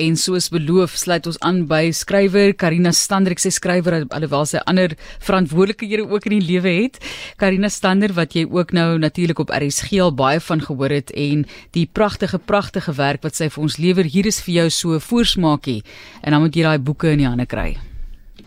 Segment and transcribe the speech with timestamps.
[0.00, 3.34] en soos beloof sluit ons aan by skrywer Karina Stander.
[3.36, 4.94] Ek sê skrywer alhoewel sy ander
[5.26, 7.00] verantwoordelikhede ook in die lewe het.
[7.40, 11.44] Karina Stander wat jy ook nou natuurlik op RSG al baie van gehoor het en
[11.76, 15.80] die pragtige pragtige werk wat sy vir ons lewer hier is vir jou so voorsmaakie
[16.22, 17.74] en dan moet jy daai boeke in die hande kry.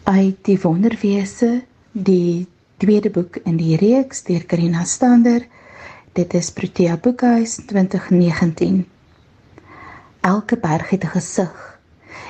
[0.09, 1.61] Uit die wonderwese
[1.93, 2.47] die
[2.81, 5.45] tweede boek in die reeks deur Karina Stander.
[6.13, 8.83] Dit is Protea Boekhuis 2019.
[10.23, 11.79] Elke berg het 'n gesig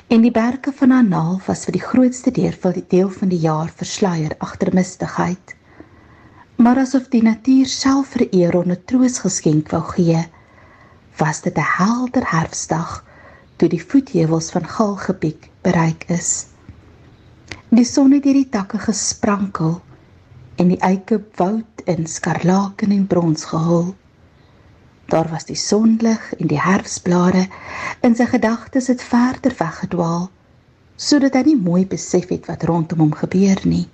[0.07, 3.41] en die berge van Anaal was vir die grootste deel van die deel van die
[3.43, 5.53] jaar versluier agter mistigheid.
[6.55, 10.25] Maar asof die natuur self vir Eron 'n troos geskenk wou gee,
[11.21, 13.05] was dit 'n helder herfsdag
[13.57, 16.45] toe die voetheuwels van Galgepiek bereik is.
[17.69, 19.81] Die son het deur die takke gesprankel
[20.55, 23.95] en die eike woud in skarlaken en brons gehul.
[25.11, 27.47] Daar was die sonlig en die herfsblare
[28.01, 30.29] in sy gedagtes het verder weggedwaal
[31.03, 33.87] sodat hy nie mooi besef het wat rondom hom gebeur nie.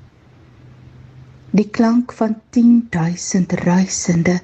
[1.55, 4.35] Die klank van 10000 ruisende,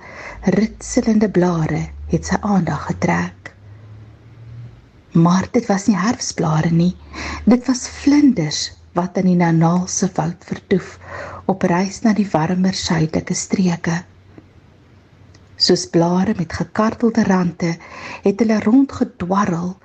[0.56, 3.52] ritselende blare het sy aandag getrek.
[5.14, 6.96] Maar dit was nie herfsblare nie,
[7.46, 8.64] dit was vlinders
[8.98, 10.96] wat in die Nanaalse woud vertoef
[11.52, 14.02] op reis na die warmer suidelike streke
[15.56, 17.78] soos blare met gekartelde rande
[18.24, 19.78] het hulle rondgedwarrel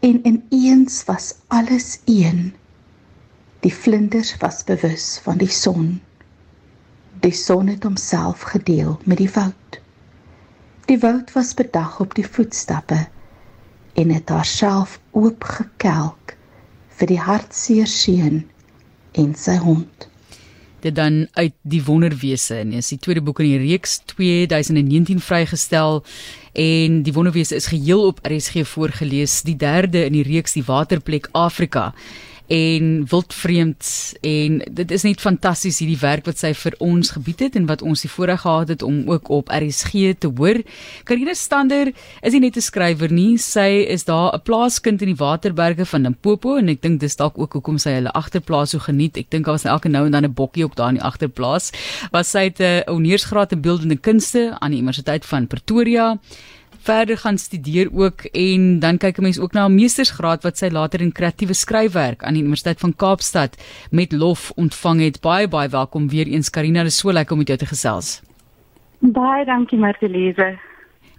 [0.00, 2.54] en ineens was alles een.
[3.60, 6.00] Die vlinders was bewus van die son.
[7.20, 9.80] Die son het homself gedeel met die woud.
[10.86, 13.06] Die woud was bedag op die voetstappe
[13.94, 16.36] en het haarself oopgekelk
[16.98, 18.44] vir die hartseer seun
[19.12, 20.06] en sy hond
[20.80, 26.04] dit dan uit die wonderwese en is die tweede boek in die reeks 2019 vrygestel.
[26.52, 29.42] En die wonderwese is geheel op RSG voorgeles.
[29.42, 31.92] Die derde in die reeks die waterplek Afrika
[32.46, 33.88] en wildvreemd
[34.20, 37.82] en dit is net fantasties hierdie werk wat sy vir ons gebied het en wat
[37.82, 40.62] ons die voorreg gehad het om ook op RSG te hoor.
[41.04, 41.90] Karine Stander
[42.22, 46.02] is nie net 'n skrywer nie, sy is daar 'n plaaskind in die Waterberge van
[46.02, 49.16] Limpopo en ek dink dis dalk ook hoekom sy hulle agterplaas so geniet.
[49.16, 51.72] Ek dink daar was elke nou en dan 'n bokkie ook daar in die agterplaas.
[52.12, 56.18] Was sy 'n honeursgraad in beeldende kunste aan die Universiteit van Pretoria
[56.86, 60.68] verder gaan studeer ook en dan kyk 'n mens ook na 'n meestersgraad wat sy
[60.68, 63.56] later in kreatiewe skryfwerk aan die Universiteit van Kaapstad
[63.90, 65.20] met lof ontvang het.
[65.20, 68.22] Baie baie welkom weer eens Karina, dit is so lekker om met jou te gesels.
[68.98, 70.58] Baie dankie Martelise.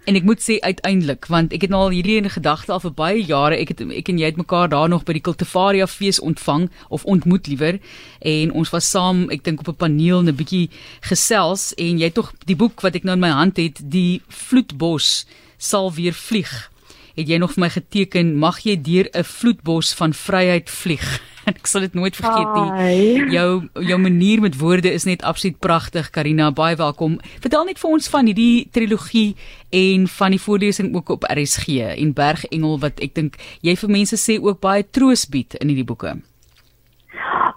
[0.04, 2.92] En ek moet sê uiteindelik want ek het nou al hierdie in gedagte al vir
[2.92, 6.20] baie jare ek het ek en jy het mekaar daar nog by die Cultivaria fees
[6.20, 7.78] ontvang of ontmoet liewer
[8.20, 10.70] en ons was saam ek dink op 'n paneel 'n bietjie
[11.00, 14.22] gesels en jy het tog die boek wat ek nou in my hand het die
[14.28, 15.26] vloedbos
[15.58, 16.70] sal weer vlieg.
[17.18, 21.06] Het jy nog vir my geteken mag jy deur 'n vloedbos van vryheid vlieg?
[21.48, 23.32] Ek sal dit nooit vergeet nie.
[23.32, 26.50] Jou jou manier met woorde is net absoluut pragtig, Karina.
[26.52, 27.18] Baie welkom.
[27.40, 29.34] Vertel net vir ons van hierdie trilogie
[29.70, 34.16] en van die voorlesing ook op RSG en Bergengel wat ek dink jy vir mense
[34.16, 36.18] sê ook baie troos bied in hierdie boeke.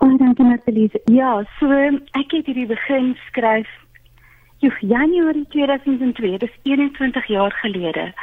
[0.02, 0.96] Oh, dankie Martelies.
[1.06, 1.70] Ja, so
[2.18, 3.70] ek het hierdie begin skryf
[4.62, 8.14] Joh, Januarie 2002, dis 21 jaar gelede,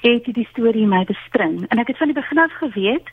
[0.00, 1.64] het die storie my bespring.
[1.68, 3.08] En ek het van die begin af geweet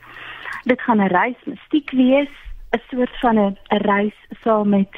[0.70, 2.30] dit gaan 'n reis mystiek wees,
[2.70, 4.92] 'n soort van 'n reis saam met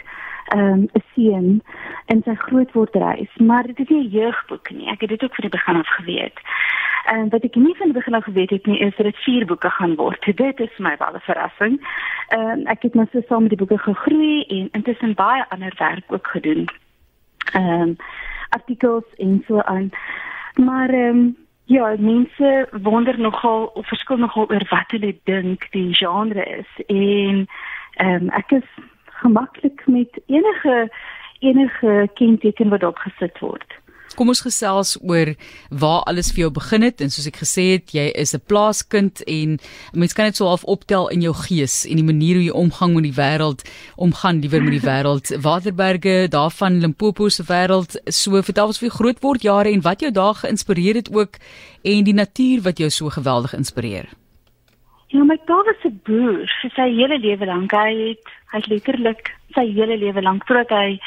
[0.45, 1.63] ehm, 'n um, seun
[2.07, 4.89] en sy grootwordreis, maar dit is nie 'n jeugboek nie.
[4.89, 6.39] Ek het dit ook van die begin af geweet.
[7.05, 9.17] En um, wat ek nie van die begin af geweet het nie, is dat dit
[9.17, 10.37] vier boeke gaan word.
[10.37, 11.81] Dit is my wel 'n verrassing.
[12.37, 16.13] Um, ek het net so saam met die boeke gegroei en intussen baie ander werk
[16.13, 16.69] ook gedoen
[17.53, 17.97] ehm um,
[18.49, 19.91] artikels en so aan.
[20.55, 25.95] Maar ehm um, ja, mense wonder nogal of verskil nogal oor wat hulle dink die
[25.95, 27.47] genre is en
[27.95, 28.69] ehm um, ek is
[29.21, 30.91] gemaklik met enige
[31.39, 33.79] enige kenteken wat op gesit word.
[34.17, 35.35] Kom ons gesels oor
[35.71, 39.23] waar alles vir jou begin het en soos ek gesê het, jy is 'n plaaskind
[39.27, 39.59] en
[39.93, 42.95] mense kan dit so half optel in jou gees en die manier hoe jy omgang
[42.95, 43.63] met die wêreld,
[43.97, 45.43] omgaan liewer met die wêreld.
[45.43, 50.11] Waterberge, daarvan Limpopo se wêreld, so vertel ons vir groot word jare en wat jou
[50.11, 51.37] daar geïnspireer het ook
[51.83, 54.09] en die natuur wat jou so geweldig inspireer.
[55.09, 57.73] Ja, my pa was 'n boer vir sy hele lewe lank.
[57.73, 61.01] Hy het hy het letterlik sy hele lewe lank voordat hy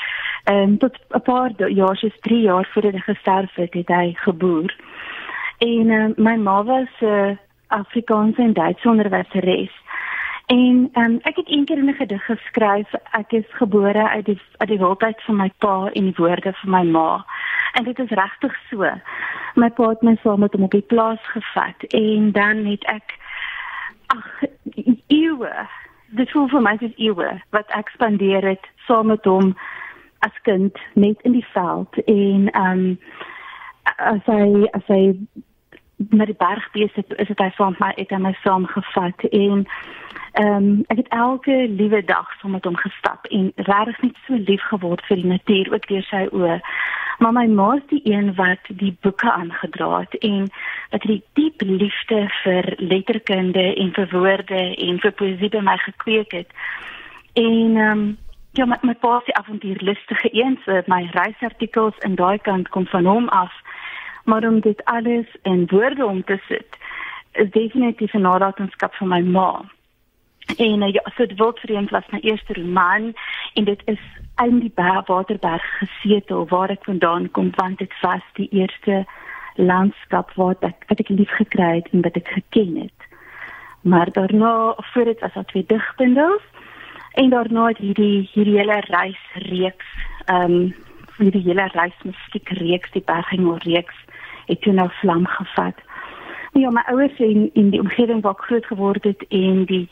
[0.43, 4.75] En tot 'n paar jaar, soos 3 jaar voordat hy gesterf het, het hy geboer.
[5.57, 9.71] En uh, my ma was 'n uh, Afrikaanse en Duitse onderwyseres.
[10.45, 14.77] En um, ek het eendag 'n gedig geskryf, ek is gebore uit die uit die
[14.77, 17.25] wildheid van my pa en die woorde van my ma.
[17.73, 18.89] En dit is regtig so.
[19.55, 23.17] My pa het my saam met hom op die plaas gevat en dan het ek
[25.07, 25.67] eeue.
[26.05, 29.55] Dit voel vir my soos eeue wat ek spandeer het saam met hom
[30.27, 32.99] as kind net in die veld en ehm um,
[33.97, 35.03] as hy as hy
[36.09, 39.65] met die berg besig is dit hy saam met my my saamgevat en
[40.31, 44.33] ehm um, ek het elke liewe dag saam met hom gestap en regtig net so
[44.49, 46.59] lief geword vir die natuur ook deur sy oë.
[47.19, 50.47] Maar my ma is die een wat die boeke aangedra het en
[50.89, 56.31] wat die diep liefde vir letterkunde en vir woorde en vir poesie by my gekweek
[56.31, 56.49] het.
[57.33, 58.17] En ehm um,
[58.51, 63.05] ja, my, my pa se avontuurlustige een, so my reisartikels in daai kant kom van
[63.05, 63.53] hom af.
[64.25, 66.77] Maar om dit alles in woorde om te sit,
[67.31, 69.61] is definitief 'n nalatenskap van my ma.
[70.57, 73.13] En uh, ja, so dit word vreemd was my eerste roman
[73.53, 73.99] en dit is
[74.43, 79.05] in die Waterberg gesetel waar ek vandaan kom want dit was die eerste
[79.55, 82.99] landskap wat ek wat ek lief gekry het en wat ek geken het.
[83.81, 86.43] Maar daarna voor dit was daar twee digbundels
[87.13, 89.85] en daarna het hierdie hierdie hele reis reeks
[90.25, 90.75] ehm um,
[91.17, 93.97] hierdie hele reis musiek reeks die berging reeks
[94.45, 95.77] het toe nou vlam gevat.
[96.53, 99.87] Ja, my ouers in in die omgewing waar ek groot geword het en die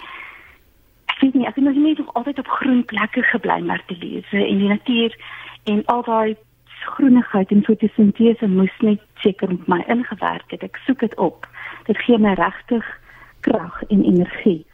[1.06, 3.96] ek weet nie, ek het nog nie nog altyd op groen plekke gebly maar te
[4.00, 5.16] lees en die natuur
[5.64, 6.36] en al daai
[6.80, 10.64] groenigheid en fotosintese moes net seker met my ingewerk het.
[10.64, 11.48] Ek soek dit op.
[11.88, 12.86] Dit gee my regtig
[13.46, 14.66] krag en energie.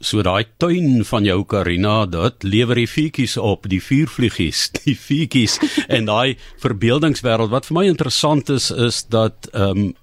[0.00, 5.58] So daai tuin van jou Karina, dit lewer die vuurtjies op, die vuurvliegies, die vuurtjies
[5.88, 9.94] en daai verbeeldingswêreld wat vir my interessant is is dat ehm um,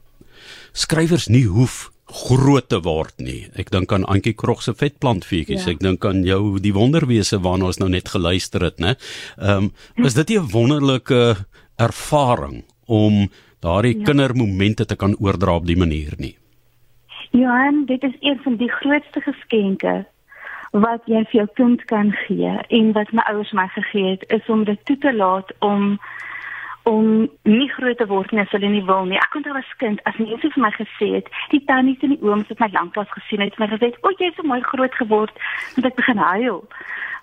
[0.73, 3.47] skrywers nie hoef groot te word nie.
[3.57, 5.65] Ek dink aan Antjie Krog se vetplantvuurtjies.
[5.65, 5.73] Ja.
[5.73, 8.95] Ek dink aan jou die wonderwese waarna ons nou net geluister het, né?
[9.37, 11.45] Ehm um, is dit 'n wonderlike
[11.77, 13.29] ervaring om
[13.61, 14.05] daardie ja.
[14.05, 16.37] kindermomente te kan oordra op die manier nie?
[17.35, 20.05] Johan, dit is een van die grootste geskenke
[20.71, 24.51] wat jy vir jou kind kan gee en wat my ouers my gegee het is
[24.53, 25.97] om dit toe te laat om
[26.83, 27.07] om
[27.41, 29.17] nie groot te word nie as hulle nie wil nie.
[29.17, 32.53] Ek kon as kind as mense vir my gesê het, die tannies en die ooms
[32.53, 35.33] het my lanklaas gesien het, my gesê, "O, jy is so mooi groot geword."
[35.77, 36.63] En ek begin huil.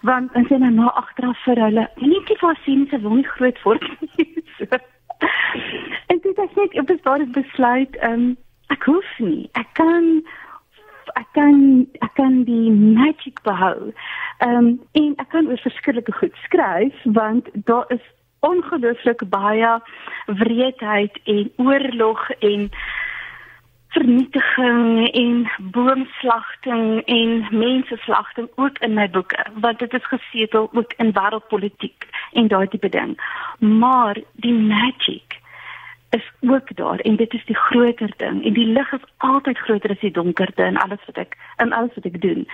[0.02, 3.62] Want en sien nou agteraf vir hulle, "Nie die vir sien se wil nie groot
[3.62, 3.86] word
[4.16, 4.66] nie." so.
[6.06, 8.36] En dit het net op 'n stadium besluit, ehm um,
[8.74, 9.48] ek hoef nie.
[9.58, 10.22] Ek kan
[11.18, 13.92] ek kan ek kan die magic behou.
[14.46, 18.04] Ehm um, en ek kan oor verskillende goed skryf want daar is
[18.40, 19.72] ongelooflik baie
[20.26, 22.70] wreedheid en oorlog en
[23.90, 31.12] vernietiging en boomslagting en menseslagting ook in my boeke want dit is gesetel ook in
[31.12, 33.16] wêreldpolitiek en daai tipe ding
[33.58, 35.39] maar die magic
[36.10, 39.90] is ook daar en dit is die groter ding en die lig is altyd groter
[39.90, 42.46] as die donkerte in alles wat ek in alles wat ek doen.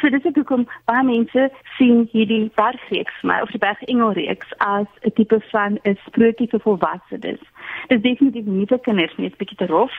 [0.00, 5.12] So dis ek kom baie mense sien hierdie bergreeks maar of die bergengelreeks as 'n
[5.18, 7.42] tipe van 'n sprokie vir volwassenes.
[7.88, 9.92] Dit is definitief nie vir kinders nie, dit is bietjie te rof.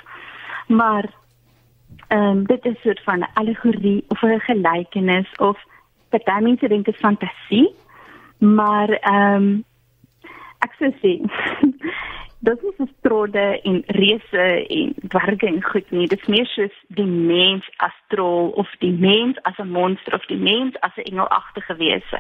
[0.68, 1.06] Maar
[2.08, 5.58] ehm um, dit is 'n soort van allegorie of 'n gelykenis of
[6.10, 7.70] party mense dink dit is fantasie.
[8.38, 9.64] Maar ehm um,
[10.60, 11.14] ek sou sê
[12.44, 16.08] dit is nie strode en reuse en dwerge en goed nie.
[16.08, 20.26] Dit is meer soos die mens as trol of die mens as 'n monster of
[20.32, 22.20] die mens as 'n engelagtige wese.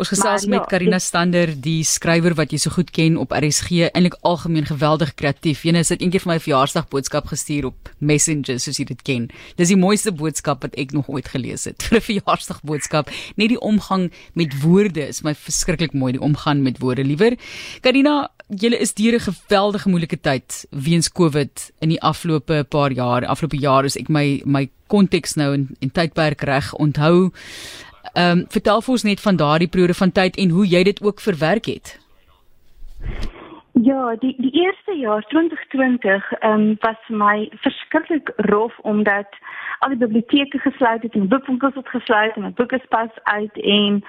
[0.00, 3.90] Ons gesels met ja, Karina Stander, die skrywer wat jy so goed ken op RSG,
[3.90, 5.66] eintlik algemeen geweldig kreatief.
[5.68, 9.28] Jene het eendag vir my verjaarsdag boodskap gestuur op Messenger soos jy dit ken.
[9.60, 11.84] Dis die mooiste boodskap wat ek nog ooit gelees het.
[11.84, 16.64] Vir 'n verjaarsdag boodskap, net die omgang met woorde is my verskriklik mooi, die omgang
[16.64, 17.36] met woorde liewer.
[17.82, 23.26] Karina, julle is deur 'n geweldige moeilike tyd weens COVID in die afgelope paar jaar.
[23.26, 27.32] Afgelope jaar is ek my my konteks nou in, in tydperk reg onthou.
[28.12, 31.02] Ehm um, vertel vir ons net van daardie periode van tyd en hoe jy dit
[31.02, 32.00] ook verwerk het.
[33.72, 39.28] Ja, die die eerste jaar 2020 ehm um, was vir my verskriklik rof omdat
[39.78, 44.04] al die biblioteke gesluit het en boekwinkels het gesluit en my boeke pas uit en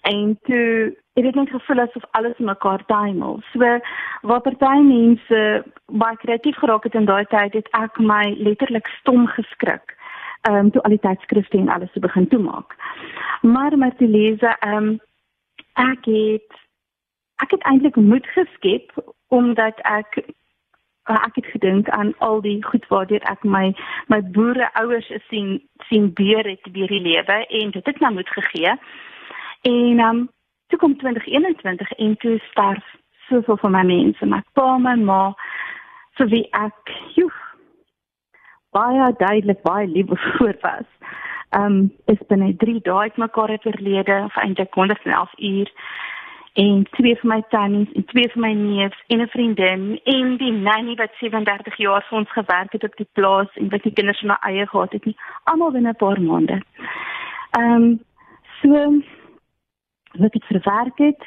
[0.00, 3.42] en toe het dit net gevoel asof alles mekaar tuimel.
[3.52, 3.78] So
[4.22, 9.26] waar party mense baie kreatief geraak het in daai tyd het ek my letterlik stom
[9.26, 10.00] geskrik
[10.42, 12.76] ehm um, toe al die tydskrifte en alles te begin toemaak.
[13.40, 15.00] Maar met die leser ehm um,
[15.72, 16.50] ek het
[17.42, 18.90] ek het eintlik moed geskep
[19.28, 20.24] omdat ek
[21.02, 23.74] ek het gedink aan al die goed waardeur ek my
[24.06, 28.28] my boere ouers sien sien beer het deur die lewe en dit het nou moed
[28.28, 28.74] gegee.
[29.62, 30.28] En ehm um,
[30.66, 32.84] toe kom 2021 en toe sterf
[33.28, 35.34] soveel van my mense, my pa, my ma,
[36.16, 37.41] so wie ek joh
[38.72, 40.88] baie duidelik baie lief voor was.
[41.60, 45.72] um is binne 3 dae uit mekaar het oorlede of eintlik 111 uur
[46.52, 50.52] en twee van my tannies en twee van my neefs en 'n vriendin en die
[50.52, 54.22] nanny wat 37 jaar vir ons gewerk het op die plaas en wat die kinders
[54.22, 56.62] na eie gehad het nie almal binne 'n paar maande.
[57.50, 58.00] Ehm um,
[58.62, 59.02] so
[60.12, 61.22] wat ek verwerk het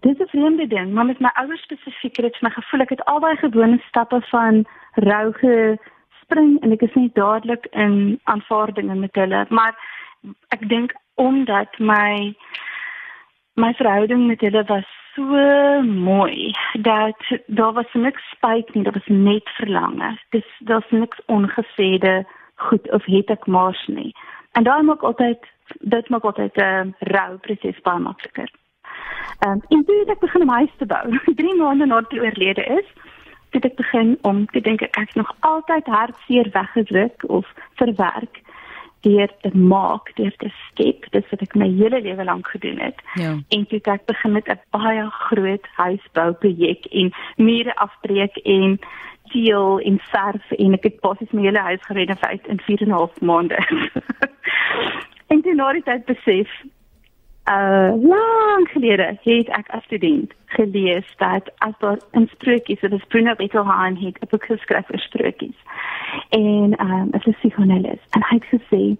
[0.00, 2.88] Dit is 'n vreemde ding, maar met my ouers spesifiek het dit my gevoel ek
[2.88, 8.94] het al daai gewone stappe van rou gespring en ek is nie dadelik in aanvaarding
[9.00, 9.74] met hulle, maar
[10.48, 12.34] ek dink omdat my
[13.58, 19.06] my verhouding met hulle was so mooi dat daar was niks spyt nie, daar was
[19.06, 20.18] net verlange.
[20.30, 24.14] Dis daar's niks ongesêde goed of het ek mars nie.
[24.52, 25.42] En daai maak altyd
[25.80, 28.50] dit maak altyd 'n uh, rou proses baie makliker.
[29.38, 32.64] Ehm um, en toe ek begin om huis te bou, 3 maande nadat hy oorlede
[32.64, 32.88] is,
[33.50, 38.42] het ek begin om te dink ek het nog altyd hartseer weggedruk of verwerk
[39.00, 42.98] deur te maak, deur te skep, dis wat ek my hele lewe lank gedoen het.
[43.14, 43.36] Ja.
[43.54, 48.78] En toe ek begin met 'n baie groot huisbou projek en mure afbreek en
[49.28, 52.98] steel en verf en ek het basies my hele huis gerenoveer in 4 en 'n
[52.98, 53.58] half maande.
[55.32, 56.48] en toe na die tyd besef
[57.48, 63.04] uh lang gelede het ek as student gelees dat as daar 'n sprokies, dit is
[63.08, 65.58] Bruno Bettelheim het 'n boek geskryf oor sprokies.
[66.28, 68.96] En um as 'n psigoanalis en hy het gesê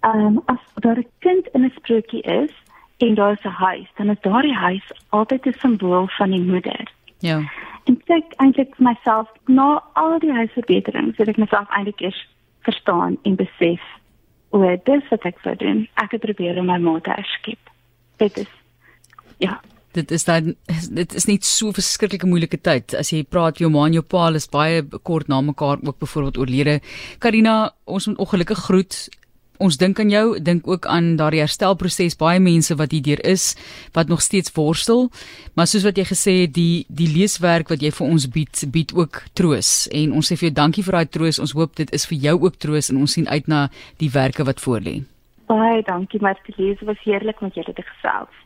[0.00, 2.52] um as daar 'n kind in 'n sprokie is
[2.98, 6.92] en daar is 'n huis, dan is daardie huis altyd 'n simbool van die moeder.
[7.18, 7.42] Ja.
[7.84, 12.28] En ek eintlik vir myself na al die huisverbeterings het ek myself eintlik eers
[12.60, 13.80] verstaan en besef
[14.48, 17.72] hoe dit wat ek vir doen, ek het probeer om my ma te herskep
[18.18, 18.50] dit is
[19.38, 19.60] ja.
[19.94, 20.54] Dit is dan
[20.90, 22.96] dit is net so verskriklike moeilike tyd.
[22.98, 26.40] As jy praat jou ma en jou pa is baie kort na mekaar ook byvoorbeeld
[26.42, 26.80] oorlede.
[27.22, 28.96] Karina ons moet ongelukkig groet.
[29.62, 32.18] Ons dink aan jou dink ook aan daardie herstelproses.
[32.18, 33.54] Baie mense wat hierdeur is
[33.94, 35.12] wat nog steeds worstel.
[35.54, 38.98] Maar soos wat jy gesê het die die leeswerk wat jy vir ons bied bied
[38.98, 39.86] ook troos.
[39.94, 41.38] En ons sê vir jou dankie vir daai troos.
[41.38, 43.68] Ons hoop dit is vir jou ook troos en ons sien uit na
[44.02, 45.04] die werke wat voorlê
[45.46, 48.42] Baie dankie Martie, dit was heerlik met julle te gesels.